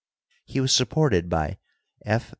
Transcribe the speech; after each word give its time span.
He 0.45 0.59
was 0.59 0.73
supported 0.73 1.29
by 1.29 1.59
F. 2.03 2.29